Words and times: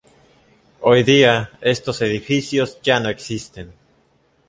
Hoy 0.79 1.03
día 1.03 1.51
estos 1.61 2.01
edificios 2.01 2.81
ya 2.81 2.99
no 2.99 3.09
existen. 3.09 3.71